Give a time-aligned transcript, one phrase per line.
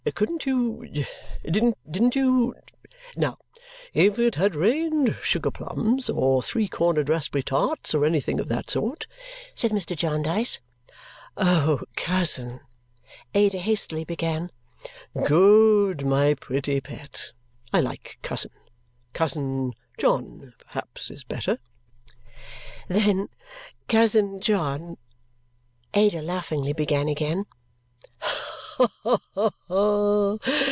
[0.15, 1.05] Couldn't you
[1.45, 2.55] didn't you
[3.15, 3.37] now,
[3.93, 8.71] if it had rained sugar plums, or three cornered raspberry tarts, or anything of that
[8.71, 9.05] sort!"
[9.53, 9.95] said Mr.
[9.95, 10.59] Jarndyce.
[11.37, 12.61] "Oh, cousin"
[13.35, 14.49] Ada hastily began.
[15.27, 17.31] "Good, my pretty pet.
[17.71, 18.51] I like cousin.
[19.13, 21.59] Cousin John, perhaps, is better."
[22.87, 23.29] "Then,
[23.87, 24.97] cousin John"
[25.93, 27.45] Ada laughingly began again.